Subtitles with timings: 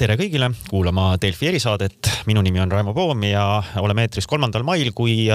[0.00, 2.08] tere kõigile kuulama Delfi erisaadet.
[2.28, 3.42] minu nimi on Raimo Poom ja
[3.80, 5.26] oleme eetris kolmandal mail, kui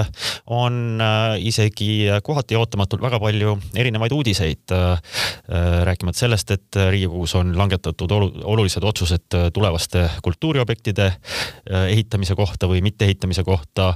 [0.54, 4.74] on äh, isegi kohati ootamatult väga palju erinevaid uudiseid.
[4.74, 5.14] Äh,
[5.86, 13.44] rääkimata sellest, et Riigikogus on langetatud olulised otsused tulevaste kultuuriobjektide äh, ehitamise kohta või mitteehitamise
[13.46, 13.94] kohta.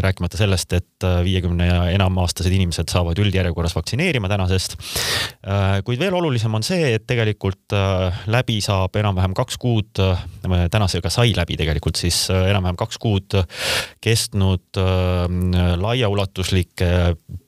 [0.00, 4.76] rääkimata sellest, et viiekümne ja enam aastased inimesed saavad üldjärjekorras vaktsineerima tänasest.
[5.84, 7.74] kuid veel olulisem on see, et tegelikult
[8.26, 10.00] läbi saab enam-vähem kaks kuud,
[10.70, 13.36] tänasega sai läbi tegelikult siis äh, enam-vähem kaks kuud
[14.04, 15.26] kestnud äh,
[15.80, 16.90] laiaulatuslike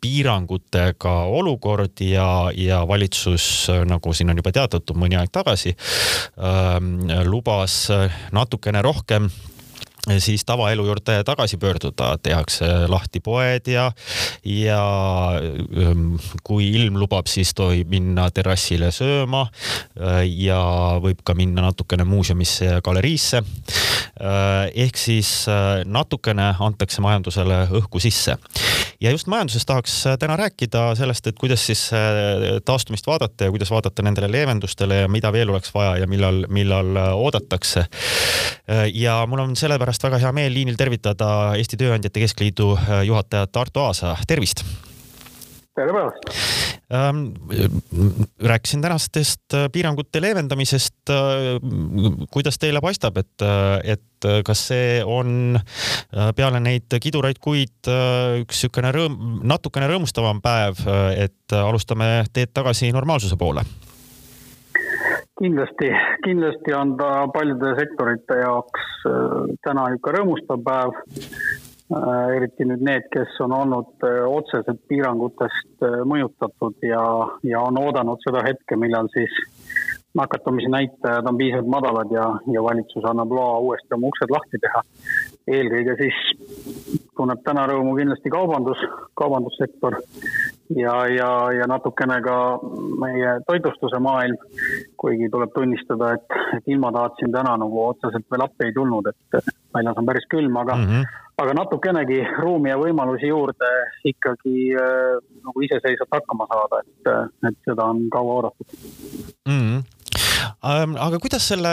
[0.01, 5.75] piirangutega olukord ja, ja valitsus, äh, nagu siin on juba teatatud mõni aeg tagasi,
[7.27, 7.75] lubas
[8.35, 9.29] natukene rohkem
[10.19, 13.91] siis tavaelu juurde tagasi pöörduda, tehakse lahti poed ja,
[14.45, 14.83] ja
[15.37, 16.15] ähm,
[16.45, 20.61] kui ilm lubab, siis tohib minna terrassile sööma äh, ja
[21.03, 23.43] võib ka minna natukene muuseumisse ja galeriisse.
[24.21, 28.39] Äh, ehk siis äh, natukene antakse majandusele õhku sisse
[29.01, 31.91] ja just majanduses tahaks täna rääkida sellest, et kuidas siis
[32.65, 36.97] taastumist vaadata ja kuidas vaadata nendele leevendustele ja mida veel oleks vaja ja millal, millal
[37.15, 37.85] oodatakse.
[38.95, 43.57] ja mul on sellepärast pärast väga hea meel liinil tervitada Eesti Tööandjate Keskliidu äh, juhatajat
[43.57, 44.65] Arto Aasa, tervist!
[45.75, 46.70] tere päevast!
[46.91, 47.19] Ähm,
[48.43, 51.11] rääkisin tänastest äh, piirangute leevendamisest.
[51.11, 53.45] Äh, kuidas teile paistab, et,
[53.85, 55.59] et kas see on
[56.37, 59.15] peale neid kiduraid kuid üks niisugune rõõm,
[59.49, 60.83] natukene rõõmustavam päev,
[61.17, 63.65] et alustame teed tagasi normaalsuse poole?
[65.41, 65.89] kindlasti,
[66.25, 70.97] kindlasti on ta paljude sektorite jaoks äh, täna ikka rõõmustav päev.
[71.91, 77.03] Äh, eriti nüüd need, kes on olnud äh, otseselt piirangutest mõjutatud ja,
[77.43, 79.35] ja on oodanud seda hetke, millal siis
[80.15, 84.83] nakatumise näitajad on piisavalt madalad ja, ja valitsus annab loa uuesti oma uksed lahti teha.
[85.51, 86.19] eelkõige siis
[87.17, 88.83] tunneb täna rõõmu kindlasti kaubandus,
[89.19, 89.99] kaubandussektor
[90.77, 92.37] ja, ja, ja natukene ka
[93.03, 94.37] meie toitlustuse maailm.
[95.01, 99.53] Kuigi tuleb tunnistada, et, et ilmataat siin täna nagu otseselt veel appi ei tulnud, et
[99.75, 101.21] väljas on päris külm, aga mm, -hmm.
[101.45, 103.71] aga natukenegi ruumi ja võimalusi juurde
[104.13, 105.15] ikkagi äh,
[105.47, 107.15] nagu iseseisvalt hakkama saada, et,
[107.49, 108.77] et seda on kaua oodatud
[109.49, 109.63] mm.
[109.63, 110.00] -hmm
[110.61, 111.73] aga kuidas selle,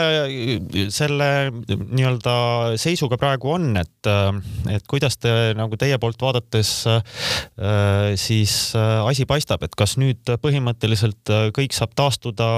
[0.94, 2.34] selle nii-öelda
[2.80, 4.32] seisuga praegu on, et, äh,
[4.76, 11.32] et kuidas te nagu teie poolt vaadates äh, siis asi paistab, et kas nüüd põhimõtteliselt
[11.56, 12.50] kõik saab taastuda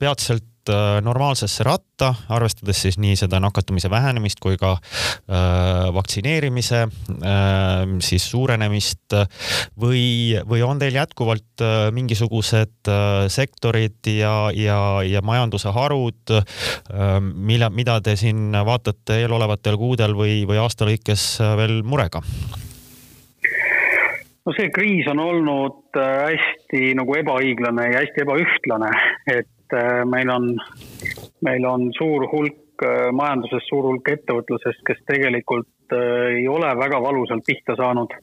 [0.00, 7.82] peatselt Äh, normaalsesse ratta, arvestades siis nii seda nakatumise vähenemist kui ka äh, vaktsineerimise äh,
[8.00, 9.16] siis suurenemist
[9.80, 12.90] või, või on teil jätkuvalt mingisugused
[13.28, 16.32] sektorid ja, ja, ja majanduse harud
[17.20, 21.26] mille, mida te siin vaatate eelolevatel kuudel või, või aasta lõikes
[21.60, 22.24] veel murega?
[24.44, 28.92] no see kriis on olnud hästi nagu ebaõiglane ja hästi ebaühtlane,
[29.28, 30.52] et et meil on,
[31.44, 32.60] meil on suur hulk
[33.12, 38.14] majanduses, suur hulk ettevõtlusest, kes tegelikult äh, ei ole väga valusalt pihta saanud.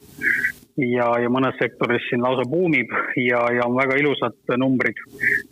[0.76, 2.88] ja, ja mõnes sektoris siin lausa buumib
[3.20, 4.96] ja, ja on väga ilusad numbrid.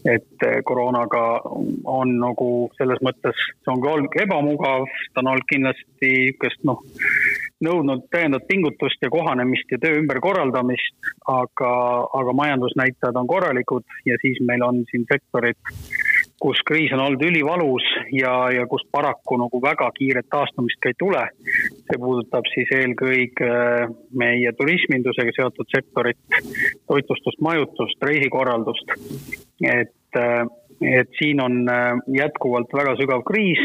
[0.04, 1.42] et äh, koroonaga
[1.84, 6.80] on nagu selles mõttes, see on ka olnud ebamugav, ta on olnud kindlasti niisugust noh,
[7.64, 10.96] nõudnud täiendavat pingutust ja kohanemist ja töö ümberkorraldamist,
[11.28, 11.72] aga,
[12.20, 15.58] aga majandusnäitajad on korralikud ja siis meil on siin sektorid,
[16.40, 17.84] kus kriis on olnud ülivalus
[18.16, 21.26] ja, ja kus paraku nagu väga kiiret taastumist ka ei tule.
[21.90, 23.50] see puudutab siis eelkõige
[24.22, 26.40] meie turismindusega seotud sektorit,
[26.88, 28.96] toitlustust, majutust, reisikorraldust.
[29.60, 30.20] et,
[30.80, 31.60] et siin on
[32.16, 33.60] jätkuvalt väga sügav kriis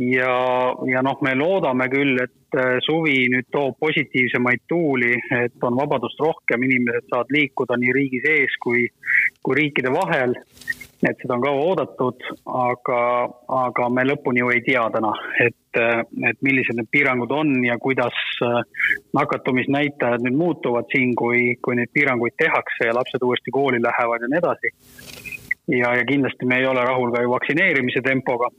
[0.00, 5.76] ja, ja noh, me loodame küll, et äh, suvi nüüd toob positiivsemaid tuuli, et on
[5.76, 8.86] vabadust rohkem, inimesed saavad liikuda nii riigi sees kui,
[9.42, 10.36] kui riikide vahel.
[11.00, 12.98] et seda on kaua oodatud, aga,
[13.56, 17.78] aga me lõpuni ju ei tea täna, et, äh, et millised need piirangud on ja
[17.80, 18.60] kuidas äh,
[19.16, 24.28] nakatumisnäitajad nüüd muutuvad siin, kui, kui neid piiranguid tehakse ja lapsed uuesti kooli lähevad ja
[24.28, 24.74] nii edasi.
[25.80, 28.52] ja, ja kindlasti me ei ole rahul ka ju vaktsineerimise tempoga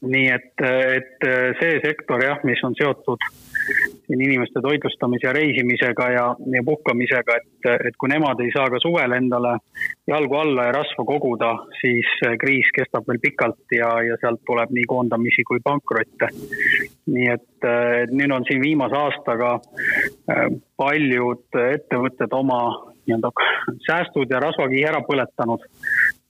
[0.00, 1.28] nii et, et
[1.60, 3.24] see sektor jah, mis on seotud
[4.08, 6.24] siin inimeste toitlustamise ja reisimisega ja,
[6.54, 9.56] ja puhkamisega, et, et kui nemad ei saa ka suvel endale
[10.08, 11.50] jalgu alla ja rasva koguda,
[11.80, 12.08] siis
[12.40, 16.30] kriis kestab veel pikalt ja, ja sealt tuleb nii koondamisi kui pankrotte.
[17.08, 17.50] nii et,
[18.02, 20.46] et nüüd on siin viimase aastaga äh,
[20.76, 22.62] paljud ettevõtted oma
[23.08, 23.30] nii-öelda
[23.86, 25.64] säästud ja rasvakihi ära põletanud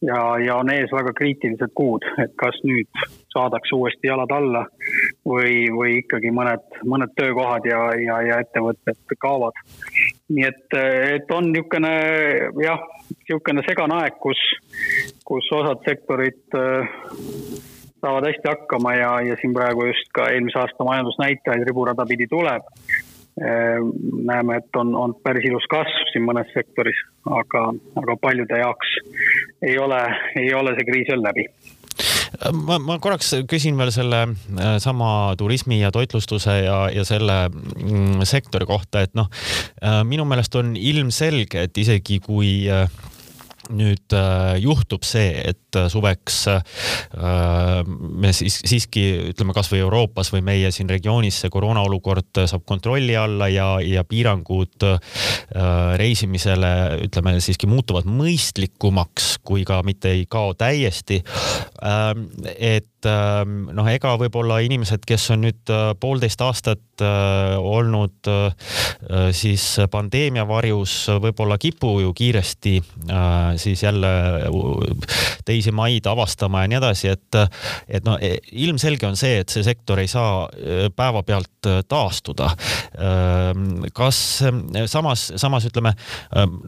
[0.03, 3.01] ja, ja on ees väga kriitilised kuud, et kas nüüd
[3.33, 4.65] saadakse uuesti jalad alla
[5.27, 9.59] või, või ikkagi mõned, mõned töökohad ja, ja, ja ettevõtted kaovad.
[10.29, 10.79] nii et,
[11.17, 11.93] et on niisugune
[12.65, 12.87] jah,
[13.17, 14.41] niisugune segane aeg, kus,
[15.29, 16.97] kus osad sektorid äh,
[17.99, 22.67] saavad hästi hakkama ja, ja siin praegu just ka eelmise aasta majandusnäitajaid riburada pidi tuleb
[23.41, 23.91] Ehm,
[24.25, 26.99] näeme, et on, on päris ilus kasv siin mõnes sektoris,
[27.39, 27.69] aga,
[28.01, 28.95] aga paljude jaoks
[29.63, 30.01] ei ole,
[30.39, 31.49] ei ole see kriis veel läbi.
[32.53, 38.23] Ma, ma korraks küsin veel selle äh, sama turismi ja toitlustuse ja, ja selle mm,
[38.29, 39.31] sektori kohta, et noh,
[39.83, 42.87] äh, minu meelest on ilmselge, et isegi kui äh,
[43.75, 46.63] nüüd äh, juhtub see, et äh, suveks äh,
[47.89, 53.17] me siis siiski ütleme kasvõi Euroopas või meie siin regioonis see koroona olukord saab kontrolli
[53.19, 54.87] alla ja, ja piirangud
[55.99, 56.71] reisimisele
[57.07, 61.23] ütleme siiski muutuvad mõistlikumaks, kui ka mitte ei kao täiesti.
[62.59, 68.31] et noh, ega võib-olla inimesed, kes on nüüd poolteist aastat olnud
[69.37, 72.75] siis pandeemia varjus, võib-olla kipu ju kiiresti
[73.63, 74.11] siis jälle
[75.49, 77.39] teisi maid avastama ja nii edasi, et,
[77.89, 78.19] et noh,
[78.53, 82.51] ilmselge on see, et see sektor ei saa äh, päevapealt äh, taastuda.
[82.99, 84.19] Ähm, kas
[84.91, 85.95] samas, samas ütleme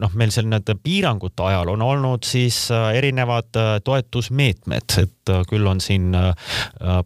[0.01, 3.51] noh, meil seal need piirangute ajal on olnud siis äh, erinevad
[3.85, 6.15] toetusmeetmed, et küll on siin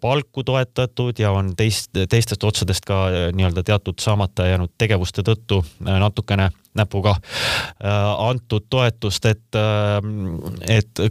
[0.02, 6.50] palku toetatud ja on teist, teistest otsadest ka nii-öelda teatud saamata jäänud tegevuste tõttu natukene
[6.76, 7.90] näpuga äh,
[8.28, 11.02] antud toetust, et, äh, et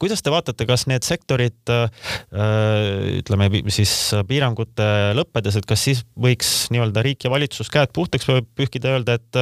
[0.00, 1.86] kuidas te vaatate, kas need sektorid äh,
[3.18, 3.94] ütleme siis
[4.28, 4.88] piirangute
[5.18, 8.28] lõppedes, et kas siis võiks nii-öelda riik ja valitsus käed puhtaks
[8.58, 9.40] pühkida öelda, et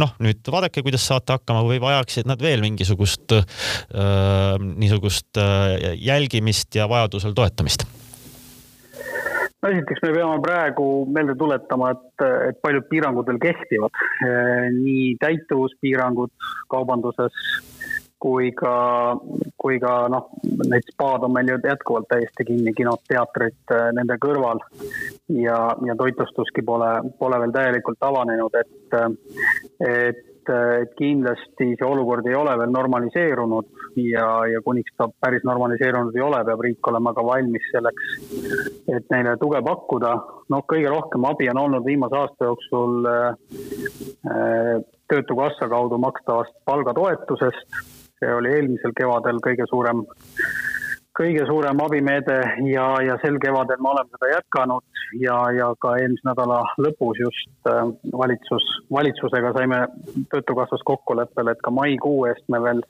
[0.00, 3.32] noh, nüüd vaadake, kuidas saate hakkama või vajaksid nad veel mingisugust
[4.76, 5.38] niisugust
[6.00, 7.86] jälgimist ja vajadusel toetamist
[9.62, 14.04] no esiteks me peame praegu meelde tuletama, et, et paljud piirangud veel kehtivad.
[14.76, 17.46] nii täituvuspiirangud kaubanduses
[18.18, 18.74] kui ka,
[19.60, 24.62] kui ka noh, need spaad on meil ju jätkuvalt täiesti kinni, kinod, teatrid nende kõrval.
[25.42, 28.98] ja, ja toitlustuski pole, pole veel täielikult avanenud, et,
[29.84, 33.70] et et kindlasti see olukord ei ole veel normaliseerunud
[34.00, 38.12] ja, ja kuniks ta päris normaliseerunud ei ole, peab riik olema ka valmis selleks,
[38.96, 40.12] et neile tuge pakkuda.
[40.52, 47.78] noh, kõige rohkem abi on olnud viimase aasta jooksul äh, Töötukassa kaudu makstavast palgatoetusest.
[48.16, 50.06] see oli eelmisel kevadel kõige suurem
[51.16, 52.36] kõige suurem abimeede
[52.68, 57.70] ja, ja sel kevadel me oleme seda jätkanud ja, ja ka eelmise nädala lõpus just
[57.70, 59.80] äh, valitsus, valitsusega saime
[60.32, 62.82] Töötukassas kokkuleppele, et ka maikuu eest me veel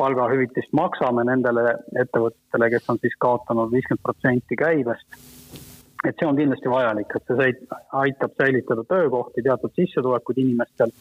[0.00, 5.20] palgahüvitist maksame nendele ettevõtetele, kes on siis kaotanud viiskümmend protsenti käibest.
[6.04, 7.52] et see on kindlasti vajalik, et see
[8.00, 10.92] aitab säilitada töökohti, teatud sissetulekuid inimestel.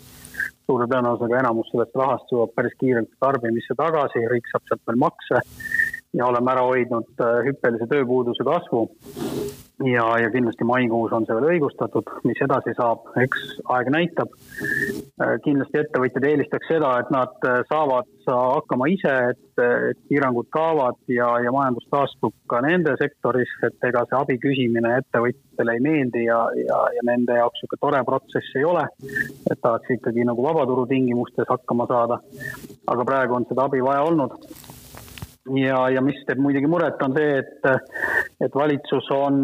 [0.64, 5.42] suure tõenäosusega enamus sellest rahast jõuab päris kiirelt tarbimisse tagasi, riik saab sealt veel makse
[6.14, 8.88] ja oleme ära hoidnud äh, hüppelise tööpuuduse kasvu.
[9.84, 14.36] ja, ja kindlasti maikuus on see veel õigustatud, mis edasi saab, eks aeg näitab.
[15.18, 19.40] Äh, kindlasti ettevõtjad eelistaks seda, et nad äh, saavad hakkama ise, et,
[20.08, 25.76] piirangud kaovad ja, ja majandus taastub ka nende sektoris, et ega see abi küsimine ettevõtjatele
[25.76, 28.86] ei meeldi ja, ja, ja nende jaoks niisugune tore protsess ei ole.
[29.52, 32.22] et tahaks ikkagi nagu vabaturu tingimustes hakkama saada.
[32.88, 34.40] aga praegu on seda abi vaja olnud
[35.52, 37.70] ja, ja mis teeb muidugi muret, on see, et,
[38.44, 39.40] et valitsus on,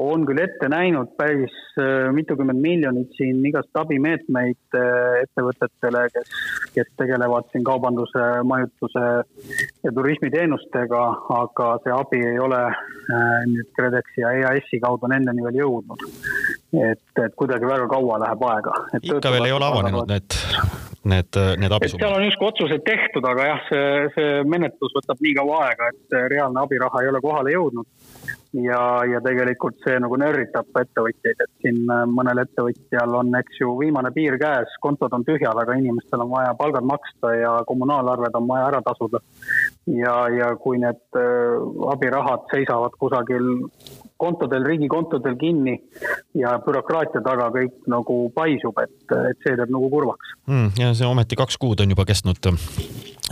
[0.00, 6.32] on küll ette näinud päris äh, mitukümmend miljonit siin igast abimeetmeid äh, ettevõtetele, kes,
[6.74, 9.04] kes tegelevad siin kaubanduse, majutuse
[9.84, 11.04] ja turismiteenustega,
[11.36, 16.08] aga see abi ei ole äh, nüüd KredExi ja EAS-i kaudu nendeni veel jõudnud.
[16.74, 18.80] et, et kuidagi väga kaua läheb aega.
[19.02, 20.42] ikka veel ei ole avanenud need
[21.04, 22.04] need, need abisummad?
[22.04, 26.16] seal on justkui otsused tehtud, aga jah, see, see menetlus võtab nii kaua aega, et
[26.32, 27.88] reaalne abiraha ei ole kohale jõudnud.
[28.54, 28.80] ja,
[29.10, 31.80] ja tegelikult see nagu nörritab ettevõtjaid, et siin
[32.14, 36.54] mõnel ettevõtjal on, eks ju, viimane piir käes, kontod on tühjad, aga inimestel on vaja
[36.58, 39.22] palgad maksta ja kommunaalarved on vaja ära tasuda.
[39.90, 41.58] ja, ja kui need äh,
[41.92, 43.50] abirahad seisavad kusagil
[44.24, 45.76] kontodel, riigi kontodel kinni
[46.40, 48.96] ja bürokraatia taga kõik nagu paisub, et,
[49.30, 50.72] et see teeb nagu kurvaks mm,.
[50.80, 52.40] ja see ometi kaks kuud on juba kestnud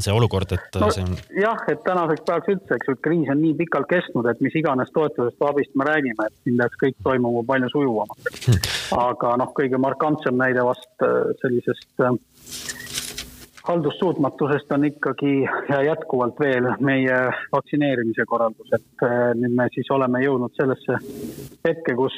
[0.01, 1.17] see olukord, et no, see on.
[1.37, 4.55] jah, et tänaseks päevaks üldse, eks ju, et kriis on nii pikalt kestnud, et mis
[4.59, 8.71] iganes toetusest või abist me räägime, et siin peaks kõik toimuma palju sujuvamalt mm..
[9.03, 12.17] aga noh, kõige markantsem näide vast äh, sellisest äh,
[13.69, 15.33] haldussuutmatusest on ikkagi
[15.87, 17.19] jätkuvalt veel meie
[17.53, 20.99] vaktsineerimise korraldus, et äh, nüüd me siis oleme jõudnud sellesse
[21.67, 22.17] hetke, kus,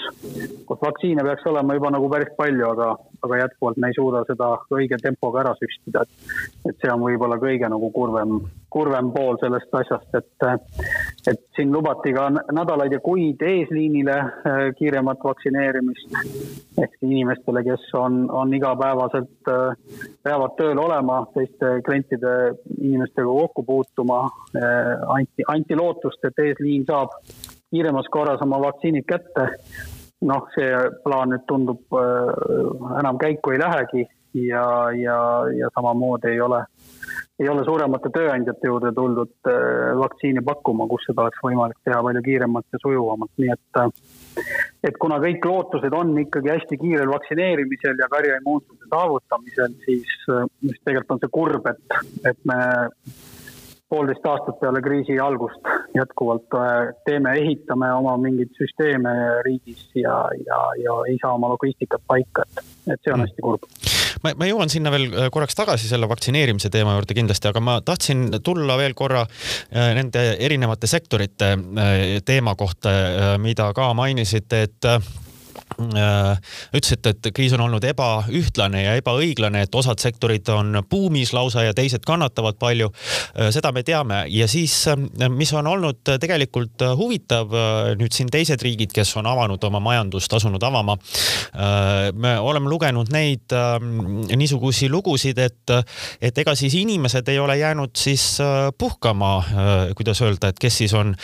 [0.69, 2.91] kus vaktsiine peaks olema juba nagu päris palju, aga,
[3.29, 6.37] aga jätkuvalt me ei suuda seda õige tempoga ära süstida, et,
[6.71, 8.39] et see on võib-olla kõige nagu kurvem,
[8.75, 10.47] kurvem pool sellest asjast, et,
[11.31, 16.17] et siin lubati ka nädalaid ja kuid eesliinile äh, kiiremat vaktsineerimist
[16.83, 22.35] ehk inimestele, kes on, on igapäevaselt, äh, peavad tööl olema teiste klientide
[22.81, 24.25] inimestega kokku puutuma,
[24.59, 27.15] eh, anti, anti lootust, et eesliin saab
[27.71, 29.51] kiiremas korras oma vaktsiinid kätte.
[30.25, 30.69] noh, see
[31.05, 31.97] plaan nüüd tundub
[32.97, 34.05] enam käiku ei lähegi
[34.35, 35.19] ja, ja,
[35.59, 36.63] ja samamoodi ei ole,
[37.43, 42.23] ei ole suuremate tööandjate juurde tuldud eh, vaktsiini pakkuma, kus seda oleks võimalik teha palju
[42.29, 43.83] kiiremalt ja sujuvamalt, nii et
[44.85, 51.17] et kuna kõik lootused on ikkagi hästi kiirel vaktsineerimisel ja karjaimmuunsuse saavutamisel, siis, siis tegelikult
[51.17, 51.99] on see kurb, et,
[52.31, 52.59] et me
[53.95, 56.59] poolteist aastat peale kriisi algust jätkuvalt
[57.07, 59.15] teeme, ehitame oma mingeid süsteeme
[59.47, 62.65] riigis ja, ja, ja ei saa oma logistikat paika, et,
[62.95, 63.29] et see on mm.
[63.29, 67.51] hästi kurb ma, ma jõuan sinna veel äh, korraks tagasi selle vaktsineerimise teema juurde kindlasti,
[67.51, 71.55] aga ma tahtsin tulla veel korra äh, nende erinevate sektorite
[72.25, 72.91] teema kohta,
[73.41, 75.01] mida ka mainisite, et Äh,
[75.79, 81.75] ütlesite, et kriis on olnud ebaühtlane ja ebaõiglane, et osad sektorid on buumis lausa ja
[81.77, 82.91] teised kannatavad palju.
[83.35, 87.53] Äh, seda me teame ja siis, äh, mis on olnud tegelikult huvitav
[87.99, 90.97] nüüd siin teised riigid, kes on avanud oma majandust, asunud avama.
[92.15, 93.53] me oleme lugenud neid
[94.37, 95.73] niisugusi lugusid, et,
[96.23, 98.39] et ega siis inimesed ei ole jäänud siis
[98.79, 99.33] puhkama,
[99.97, 101.15] kuidas öelda, et kes siis on,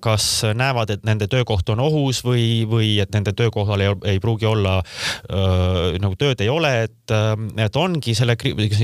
[0.00, 4.20] kas näevad, et nende töökoht on ohus või, või et nende töökohal kohal ei, ei
[4.20, 7.14] pruugi olla äh, nagu tööd ei ole, et,
[7.60, 8.36] et ongi selle,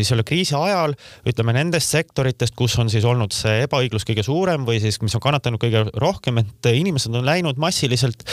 [0.03, 0.95] selle kriisi ajal
[1.29, 5.25] ütleme nendest sektoritest, kus on siis olnud see ebaõiglus kõige suurem või siis, mis on
[5.25, 8.25] kannatanud kõige rohkem, et inimesed on läinud massiliselt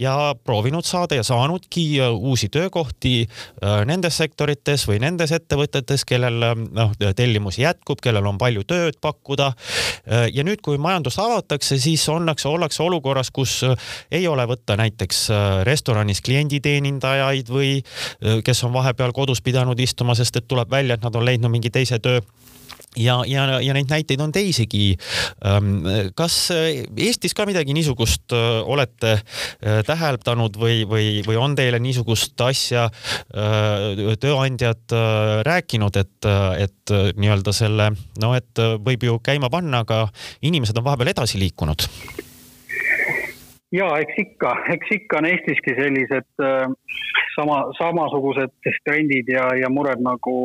[0.00, 3.26] ja proovinud saada ja saanudki uusi töökohti
[3.88, 9.52] nendes sektorites või nendes ettevõtetes, kellel noh, tellimus jätkub, kellel on palju tööd pakkuda.
[10.32, 13.60] Ja nüüd, kui majandus avatakse, siis ollakse, ollakse olukorras, kus
[14.12, 15.24] ei ole võtta näiteks
[15.68, 17.82] restorani restoranis klienditeenindajaid või
[18.44, 21.70] kes on vahepeal kodus pidanud istuma, sest et tuleb välja, et nad on leidnud mingi
[21.70, 22.20] teise töö
[22.96, 24.96] ja, ja, ja neid näiteid on teisigi.
[26.14, 26.34] kas
[26.96, 28.32] Eestis ka midagi niisugust
[28.64, 29.20] olete
[29.86, 32.88] täheldanud või, või, või on teile niisugust asja
[34.20, 34.96] tööandjad
[35.46, 36.28] rääkinud, et,
[36.58, 40.04] et nii-öelda selle, no et võib ju käima panna, aga
[40.42, 41.88] inimesed on vahepeal edasi liikunud?
[43.72, 46.68] Ja eks ikka, eks ikka on Eestiski sellised äh,
[47.36, 50.36] sama, samasugused trendid ja, ja mured nagu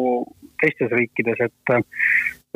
[0.62, 1.84] teistes riikides, et äh,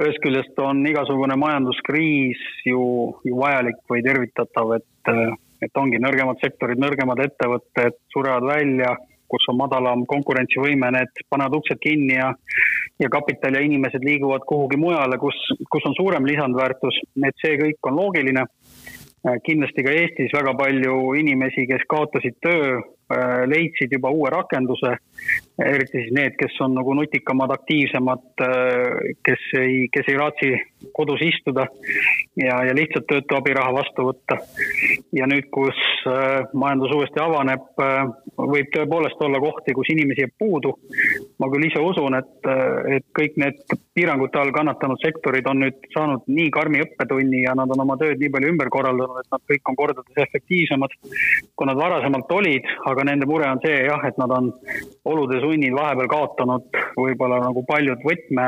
[0.01, 2.83] ühest küljest on igasugune majanduskriis ju,
[3.27, 8.95] ju vajalik või tervitatav, et, äh, et ongi nõrgemad sektorid, nõrgemad ettevõtted surevad välja,
[9.31, 12.33] kus on madalam konkurentsivõime, need panevad uksed kinni ja
[13.01, 15.37] ja kapital ja inimesed liiguvad kuhugi mujale, kus,
[15.73, 18.43] kus on suurem lisandväärtus, et see kõik on loogiline
[19.45, 22.79] kindlasti ka Eestis väga palju inimesi, kes kaotasid töö,
[23.13, 24.95] äh, leidsid juba uue rakenduse
[25.65, 30.51] eriti siis need, kes on nagu nutikamad, aktiivsemad, äh, kes ei, kes ei raatsi
[30.95, 31.67] kodus istuda
[32.39, 34.39] ja, ja lihtsalt töötu abiraha vastu võtta.
[35.13, 35.77] ja nüüd, kus
[36.09, 38.01] äh, majandus uuesti avaneb, äh,
[38.37, 40.73] võib tõepoolest olla kohti, kus inimesi jääb puudu.
[41.39, 42.49] ma küll ise usun, et,
[42.95, 43.61] et kõik need
[43.97, 48.21] piirangute all kannatanud sektorid on nüüd saanud nii karmi õppetunni ja nad on oma tööd
[48.21, 50.95] nii palju ümber korraldanud, et nad kõik on kordades efektiivsemad,
[51.55, 54.51] kui nad varasemalt olid, aga nende mure on see jah, et nad on
[55.05, 58.48] olude sunnil vahepeal kaotanud võib-olla nagu paljud võtme,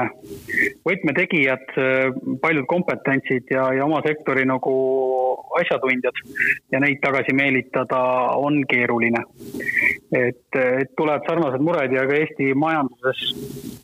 [0.85, 1.73] võtmetegijad,
[2.43, 4.73] paljud kompetentsid ja, ja oma sektori nagu
[5.59, 6.21] asjatundjad
[6.73, 8.01] ja neid tagasi meelitada
[8.37, 9.23] on keeruline.
[10.13, 13.23] et, et tulevad sarnased mured ja ka Eesti majanduses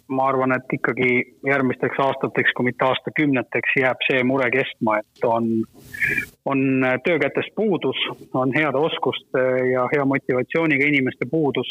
[0.10, 1.10] ma arvan, et ikkagi
[1.46, 5.50] järgmisteks aastateks, kui mitte aastakümneteks, jääb see mure kestma, et on,
[6.50, 6.64] on
[7.06, 8.00] töökätest puudus,
[8.34, 11.70] on heade oskuste ja hea motivatsiooniga inimeste puudus.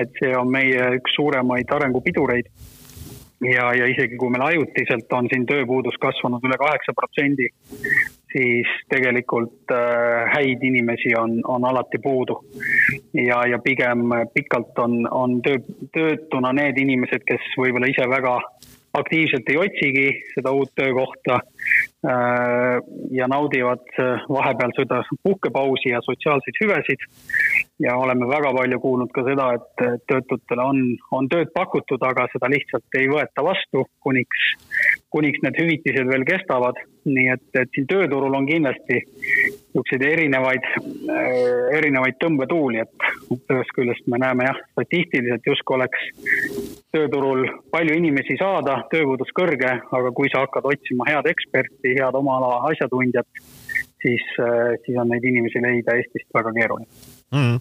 [0.00, 2.50] et see on meie üks suuremaid arengupidureid
[3.44, 7.48] ja, ja isegi kui meil ajutiselt on siin tööpuudus kasvanud üle kaheksa protsendi,
[8.32, 12.40] siis tegelikult äh, häid inimesi on, on alati puudu.
[13.14, 15.62] ja, ja pigem pikalt on, on töö,
[15.94, 18.36] töötuna need inimesed, kes võib-olla ise väga
[19.00, 22.76] aktiivselt ei otsigi seda uut töökohta äh,
[23.14, 23.86] ja naudivad
[24.28, 27.08] vahepeal seda puhkepausi ja sotsiaalseid hüvesid.
[27.80, 30.80] Ja oleme väga palju kuulnud ka seda, et töötutele on,
[31.16, 34.46] on tööd pakutud, aga seda lihtsalt ei võeta vastu, kuniks,
[35.14, 36.80] kuniks need hüvitised veel kestavad.
[37.00, 40.66] nii et, et siin tööturul on kindlasti niisuguseid erinevaid,
[41.08, 41.38] äh,
[41.78, 46.04] erinevaid tõmbetuuli, et ühest küljest me näeme jah, statistiliselt justkui oleks
[46.92, 52.36] tööturul palju inimesi saada, tööpuudus kõrge, aga kui sa hakkad otsima head eksperti, head oma
[52.36, 53.42] ala asjatundjat,
[54.04, 57.60] siis, äh, siis on neid inimesi leida Eestist väga keeruline mm.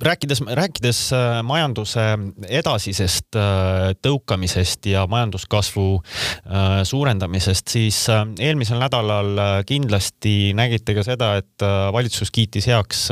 [0.00, 2.04] rääkides, rääkides äh, majanduse
[2.48, 8.04] edasisest äh, tõukamisest ja majanduskasvu äh, suurendamisest, siis
[8.38, 13.08] eelmisel nädalal kindlasti nägite ka seda, et valitsus kiitis heaks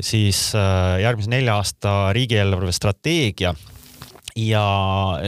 [0.00, 0.50] siis
[1.02, 3.54] järgmise nelja aasta riigieelarve strateegia
[4.36, 4.62] ja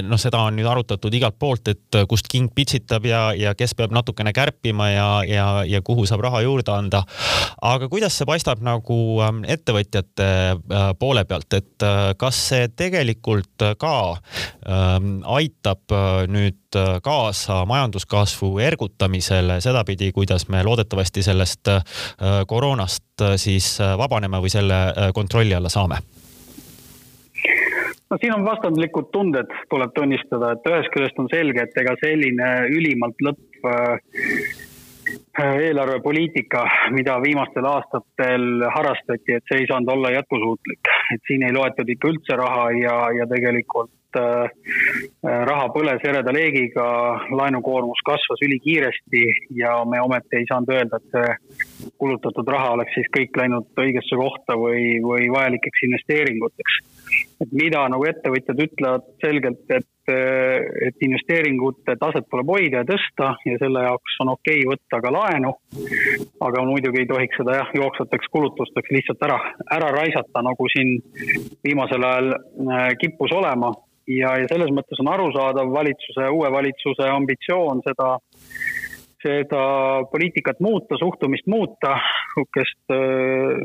[0.04, 3.94] noh, seda on nüüd arutatud igalt poolt, et kust king pitsitab ja, ja kes peab
[3.96, 7.02] natukene kärpima ja, ja, ja kuhu saab raha juurde anda.
[7.62, 13.64] aga kuidas see paistab nagu ähm, ettevõtjate äh, poole pealt, et äh, kas see tegelikult
[13.80, 13.96] ka
[14.68, 16.56] ähm, aitab äh, nüüd
[17.02, 21.70] kaasa majanduskasvu ergutamisele sedapidi, kuidas me loodetavasti sellest
[22.50, 24.82] koroonast siis vabaneme või selle
[25.16, 26.02] kontrolli alla saame?
[28.10, 32.48] No siin on vastandlikud tunded, tuleb tunnistada, et ühest küljest on selge, et ega selline
[32.72, 33.98] ülimalt lõpp äh,
[35.38, 36.64] eelarvepoliitika,
[36.96, 40.92] mida viimastel aastatel harrastati, et see ei saanud olla jätkusuutlik.
[41.14, 44.48] et siin ei loetud ikka üldse raha ja, ja tegelikult äh,
[45.22, 46.86] raha põles ereda leegiga,
[47.34, 49.24] laenukoormus kasvas ülikiiresti
[49.60, 54.18] ja me ometi ei saanud öelda, et see kulutatud raha oleks siis kõik läinud õigesse
[54.18, 56.80] kohta või, või vajalikeks investeeringuteks
[57.42, 59.88] et mida nagu ettevõtjad ütlevad selgelt, et,
[60.88, 65.12] et investeeringute taset tuleb hoida ja tõsta ja selle jaoks on okei okay võtta ka
[65.14, 65.52] laenu.
[66.48, 69.38] aga muidugi ei tohiks seda jah, jooksvateks kulutusteks lihtsalt ära,
[69.78, 70.96] ära raisata, nagu siin
[71.66, 73.72] viimasel ajal äh, kippus olema.
[74.08, 78.16] Ja, ja selles mõttes on arusaadav valitsuse, uue valitsuse ambitsioon seda
[79.22, 79.62] seda
[80.12, 81.96] poliitikat muuta, suhtumist muuta,
[82.94, 82.96] äh,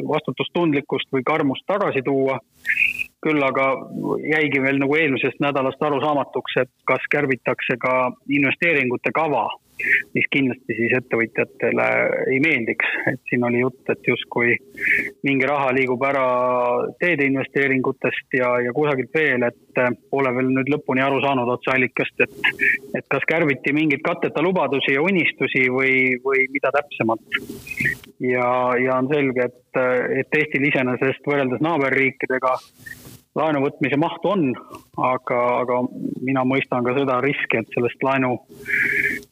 [0.09, 2.39] vastutustundlikkust või karmust tagasi tuua.
[3.23, 3.67] Küll aga
[4.27, 7.93] jäigi veel nagu eelmisest nädalast arusaamatuks, et kas kärbitakse ka
[8.27, 9.45] investeeringute kava,
[10.13, 11.87] mis kindlasti siis ettevõtjatele
[12.31, 14.55] ei meeldiks, et siin oli jutt, et justkui
[15.27, 16.25] mingi raha liigub ära
[17.01, 19.81] teede investeeringutest ja, ja kusagilt veel, et
[20.13, 22.51] pole veel nüüd lõpuni aru saanud otseallikast, et,
[22.99, 27.41] et kas kärbiti mingeid katteta lubadusi ja unistusi või, või mida täpsemalt.
[28.23, 28.47] ja,
[28.83, 29.81] ja on selge, et,
[30.21, 32.57] et Eestil iseenesest võrreldes naaberriikidega
[33.37, 34.43] laenu võtmise mahtu on,
[34.97, 35.79] aga, aga
[36.21, 38.35] mina mõistan ka seda riski, et sellest laenu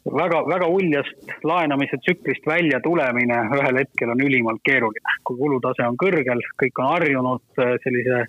[0.05, 5.17] väga, väga uljast laenamise tsüklist välja tulemine ühel hetkel on ülimalt keeruline.
[5.23, 8.25] kui kulutase on kõrgel, kõik on harjunud äh, sellise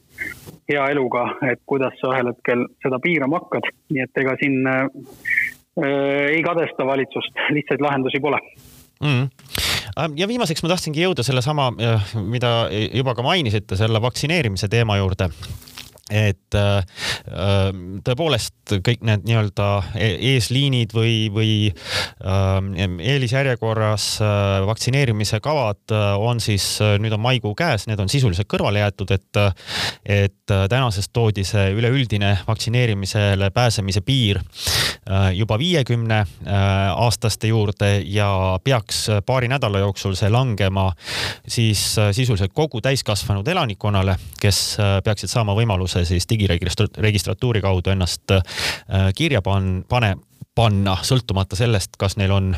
[0.71, 4.87] hea eluga, et kuidas sa ühel hetkel seda piirama hakkad, nii et ega siin äh,
[5.83, 8.41] äh ei kadesta valitsust, lihtsaid lahendusi pole.
[9.01, 9.29] Mm
[10.17, 11.67] ja viimaseks ma tahtsingi jõuda sellesama,
[12.17, 15.29] mida juba ka mainisite, selle vaktsineerimise teema juurde
[16.13, 16.83] et äh,
[18.05, 22.59] tõepoolest kõik need nii-öelda e-, eesliinid või, või äh,
[23.13, 26.67] eelisjärjekorras äh, vaktsineerimise kavad on siis,
[27.01, 29.41] nüüd on maikuu käes, need on sisuliselt kõrvale jäetud, et,
[30.05, 34.41] et tänasest toodi see üleüldine vaktsineerimisele pääsemise piir
[35.35, 38.29] juba viiekümne aastaste juurde ja
[38.65, 40.89] peaks paari nädala jooksul see langema
[41.49, 44.63] siis sisuliselt kogu täiskasvanud elanikkonnale, kes
[45.05, 48.43] peaksid saama võimaluse siis digiregistratuuri kaudu ennast äh,
[49.17, 50.17] kirja pan-, pane,
[50.55, 52.51] panna, sõltumata sellest, kas neil on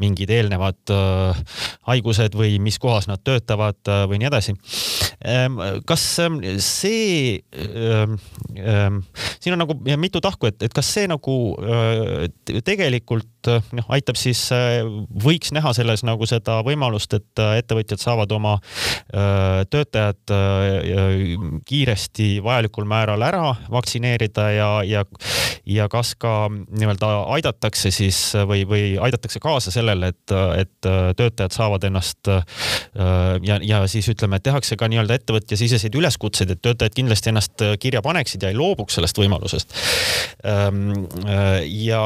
[0.00, 1.42] mingid eelnevad äh,
[1.90, 4.56] haigused või mis kohas nad töötavad äh, või nii edasi
[5.28, 5.60] ähm,.
[5.86, 8.16] kas ähm, see ähm,,
[8.56, 9.02] ähm,
[9.40, 12.28] siin on nagu mitu tahku, et, et kas see nagu äh,
[12.64, 13.28] tegelikult
[13.76, 14.80] noh, aitab siis äh,,
[15.24, 21.34] võiks näha selles nagu seda võimalust, et äh, ettevõtjad saavad oma äh, töötajad äh,
[21.68, 25.04] kiiresti vajalikul määral ära vaktsineerida ja, ja,
[25.68, 28.18] ja kas ka nii-öelda aidatakse siis
[28.48, 34.46] või, või aidatakse kaasa sellele, et, et töötajad saavad ennast ja, ja siis ütleme, et
[34.46, 39.18] tehakse ka nii-öelda ettevõtjasiseseid üleskutseid, et töötajad kindlasti ennast kirja paneksid ja ei loobuks sellest
[39.18, 39.74] võimalusest.
[40.50, 41.06] Ehm,
[41.84, 42.04] ja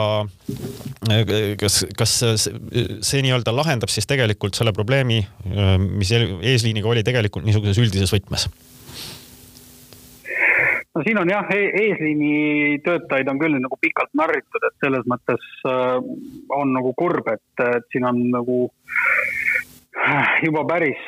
[1.60, 5.20] kas, kas see nii-öelda lahendab siis tegelikult selle probleemi,
[5.88, 8.48] mis eesliiniga oli tegelikult niisuguses üldises võtmes?
[10.98, 15.44] No siin on jah e, eesliini töötajaid on küll nagu pikalt narritud, et selles mõttes
[15.70, 15.98] äh,
[16.58, 18.64] on nagu kurb, et, et siin on nagu
[20.46, 21.00] juba päris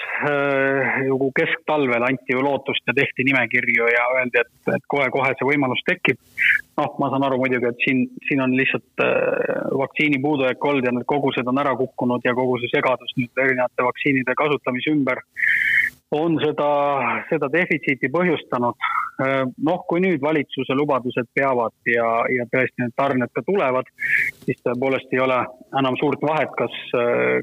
[1.07, 5.81] nagu kesktalvel anti ju lootust ja tehti nimekirju ja öeldi, et, et kohe-kohe see võimalus
[5.87, 6.19] tekib.
[6.81, 9.05] noh, ma saan aru muidugi, et siin, siin on lihtsalt
[9.83, 13.87] vaktsiini puudujääk olnud ja need kogused on ära kukkunud ja kogu see segadus nüüd erinevate
[13.87, 15.23] vaktsiinide kasutamise ümber
[16.11, 16.71] on seda,
[17.31, 18.89] seda defitsiiti põhjustanud.
[19.69, 23.91] noh, kui nüüd valitsuse lubadused peavad ja, ja tõesti need tarned ka tulevad,
[24.47, 25.37] siis tõepoolest ei ole
[25.77, 26.79] enam suurt vahet, kas,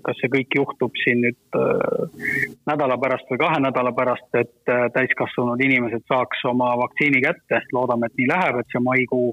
[0.04, 4.88] kas see kõik juhtub siin nüüd äh, nädala pärast või kahe nädala pärast, et äh,
[4.96, 7.62] täiskasvanud inimesed saaks oma vaktsiini kätte.
[7.74, 9.30] loodame, et nii läheb, et see maikuu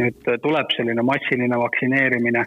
[0.00, 2.46] nüüd tuleb selline massiline vaktsineerimine.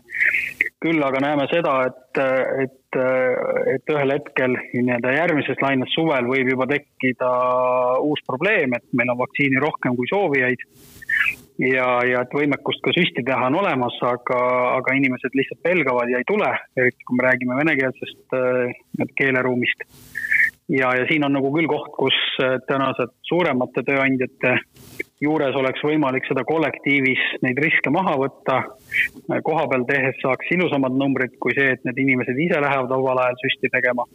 [0.82, 2.22] küll aga näeme seda, et,
[2.66, 7.32] et et ühel hetkel nii-öelda järgmises laines suvel võib juba tekkida
[8.04, 10.64] uus probleem, et meil on vaktsiini rohkem kui soovijaid.
[11.60, 14.40] ja, ja et võimekust ka süsti teha on olemas, aga,
[14.78, 19.88] aga inimesed lihtsalt pelgavad ja ei tule, eriti kui me räägime venekeelsest äh, keeleruumist.
[20.70, 24.58] Ja, ja siin on nagu küll koht, kus äh, tänased suuremate tööandjate
[25.22, 28.60] juures oleks võimalik seda kollektiivis neid riske maha võtta.
[29.44, 33.40] koha peal tehes saaks ilusamad numbrid kui see, et need inimesed ise lähevad omal ajal
[33.42, 34.06] süsti tegema.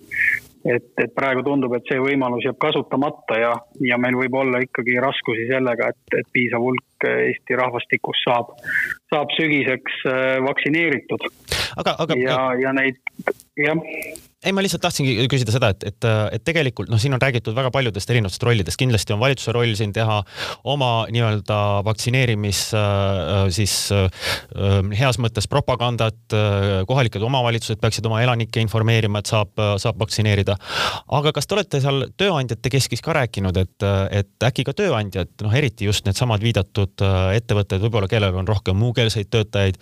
[0.65, 4.95] et, et praegu tundub, et see võimalus jääb kasutamata ja, ja meil võib olla ikkagi
[5.03, 8.53] raskusi sellega, et, et piisav hulk Eesti rahvastikust saab,
[9.13, 11.29] saab sügiseks äh, vaktsineeritud.
[11.77, 12.19] aga, aga.
[12.21, 13.01] ja, ja neid,
[13.59, 13.81] jah
[14.43, 17.71] ei, ma lihtsalt tahtsingi küsida seda, et, et, et tegelikult noh, siin on räägitud väga
[17.75, 20.19] paljudest erinevatest rollidest, kindlasti on valitsuse roll siin teha
[20.73, 24.09] oma nii-öelda vaktsineerimis äh, siis äh,
[24.99, 26.19] heas mõttes propagandat.
[26.87, 30.57] kohalikud omavalitsused peaksid oma elanikke informeerima, et saab, saab vaktsineerida.
[31.19, 35.55] aga kas te olete seal tööandjate keskis ka rääkinud, et, et äkki ka tööandjad, noh,
[35.55, 39.79] eriti just needsamad viidatud ettevõtted, võib-olla kellel on rohkem muukeelseid töötajaid,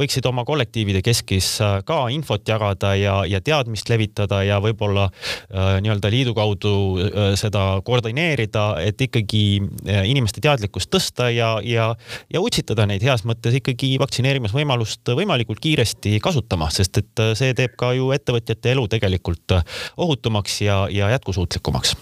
[0.00, 1.54] võiksid oma kollektiivide keskis
[1.86, 7.80] ka infot jagada ja, ja teadmist levitada ja võib-olla äh, nii-öelda liidu kaudu äh, seda
[7.84, 11.92] koordineerida, et ikkagi äh, inimeste teadlikkust tõsta ja, ja,
[12.32, 17.92] ja utsitada neid heas mõttes ikkagi vaktsineerimisvõimalust võimalikult kiiresti kasutama, sest et see teeb ka
[17.96, 19.58] ju ettevõtjate elu tegelikult
[20.00, 21.96] ohutumaks ja, ja jätkusuutlikumaks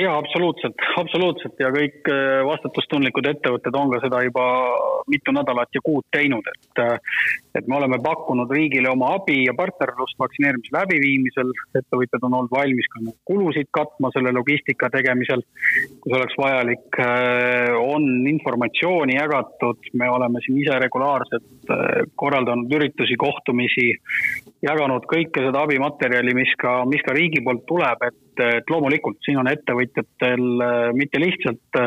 [0.00, 1.58] jaa, absoluutselt, absoluutselt.
[1.60, 2.08] Ja kõik
[2.48, 4.46] vastutustundlikud ettevõtted on ka seda juba
[5.10, 6.82] mitu nädalat ja kuud teinud, et
[7.58, 12.88] et me oleme pakkunud riigile oma abi ja partnerlust vaktsineerimise läbiviimisel, ettevõtjad on olnud valmis
[12.94, 15.44] ka kulusid katma selle logistika tegemisel,
[16.00, 23.18] kus oleks vajalik, äh, on informatsiooni jagatud, me oleme siin ise regulaarselt äh, korraldanud üritusi,
[23.20, 23.90] kohtumisi,
[24.64, 29.40] jaganud kõike seda abimaterjali, mis ka, mis ka riigi poolt tuleb, et, et loomulikult siin
[29.42, 31.80] on ettevõtjatel äh, mitte lihtsalt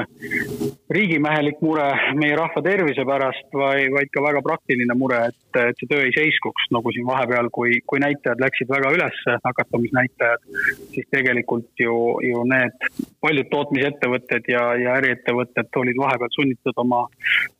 [0.91, 1.87] riigimehelik mure
[2.19, 6.03] meie rahva tervise pärast, vaid, vaid ka väga praktiline mure, et et, et see töö
[6.05, 10.47] ei seiskuks, nagu siin vahepeal, kui, kui näitajad läksid väga üles, nakatumisnäitajad,
[10.93, 12.89] siis tegelikult ju, ju need
[13.23, 17.05] paljud tootmisettevõtted ja, ja äriettevõtted olid vahepeal sunnitud oma,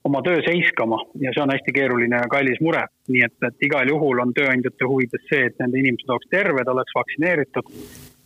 [0.08, 2.86] oma töö seiskama ja see on hästi keeruline ja kallis mure.
[3.06, 6.96] nii et, et igal juhul on tööandjate huvides see, et nende inimesed oleks terved, oleks
[6.98, 7.74] vaktsineeritud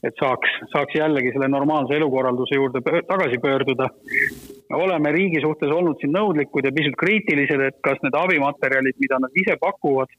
[0.03, 3.89] et saaks, saaks jällegi selle normaalse elukorralduse juurde tagasi pöörduda
[4.73, 9.41] oleme riigi suhtes olnud siin nõudlikud ja pisut kriitilised, et kas need abimaterjalid, mida nad
[9.41, 10.13] ise pakuvad,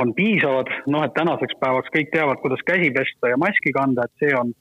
[0.00, 0.72] on piisavad.
[0.86, 4.52] noh, et tänaseks päevaks kõik teavad, kuidas käsi pesta ja maski kanda, et see on,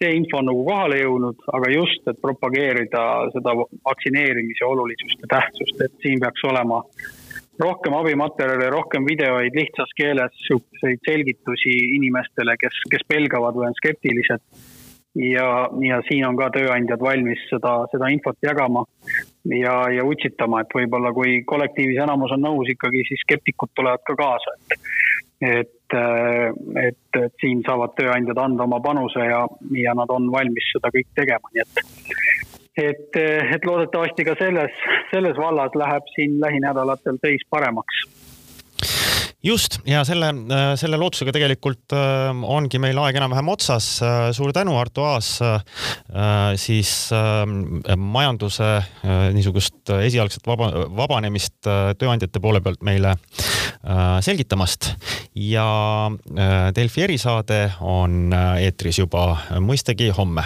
[0.00, 3.04] see info on nagu kohale jõudnud, aga just, et propageerida
[3.36, 6.82] seda vaktsineerimise olulisust ja tähtsust, et siin peaks olema
[7.60, 14.44] rohkem abimaterjale, rohkem videoid lihtsas keeles, sihukeseid selgitusi inimestele, kes, kes pelgavad või on skeptilised.
[15.18, 18.84] Ja, ja siin on ka tööandjad valmis seda, seda infot jagama
[19.50, 24.14] ja, ja utsitama, et võib-olla kui kollektiivis enamus on nõus ikkagi, siis skeptikud tulevad ka
[24.20, 24.86] kaasa, et
[25.40, 25.94] et,
[26.84, 29.40] et, et siin saavad tööandjad anda oma panuse ja,
[29.72, 33.20] ja nad on valmis seda kõik tegema, nii et et,
[33.54, 34.80] et loodetavasti ka selles,
[35.10, 38.04] selles vallas läheb siin lähinädalatel seis paremaks.
[39.42, 43.86] Just ja selle, äh, selle lootusega tegelikult äh, ongi meil aeg enam-vähem otsas.
[44.36, 45.30] Suur tänu, Arto Aas,
[46.60, 46.90] siis
[47.96, 48.68] majanduse
[49.32, 53.14] niisugust esialgset vaba, vabanemist tööandjate poole pealt meile
[54.20, 54.92] selgitamast.
[55.40, 56.10] Ja
[56.76, 59.30] Delfi erisaade on eetris juba
[59.64, 60.44] mõistagi homme